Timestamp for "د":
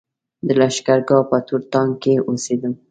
0.47-0.49